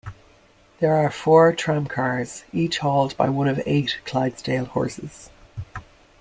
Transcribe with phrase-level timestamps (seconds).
[0.79, 5.29] There are four tramcars, each hauled by one of eight Clydesdale horses.